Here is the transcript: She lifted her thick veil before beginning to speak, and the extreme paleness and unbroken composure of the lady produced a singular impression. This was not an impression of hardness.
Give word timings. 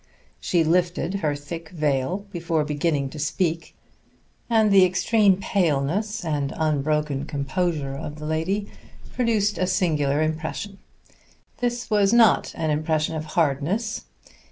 She 0.39 0.63
lifted 0.63 1.13
her 1.21 1.35
thick 1.35 1.69
veil 1.69 2.25
before 2.31 2.63
beginning 2.65 3.09
to 3.11 3.19
speak, 3.19 3.75
and 4.49 4.71
the 4.71 4.83
extreme 4.83 5.37
paleness 5.37 6.25
and 6.25 6.51
unbroken 6.57 7.25
composure 7.25 7.95
of 7.95 8.15
the 8.15 8.25
lady 8.25 8.65
produced 9.13 9.59
a 9.59 9.67
singular 9.67 10.23
impression. 10.23 10.79
This 11.59 11.91
was 11.91 12.13
not 12.13 12.51
an 12.55 12.71
impression 12.71 13.15
of 13.15 13.25
hardness. 13.37 14.05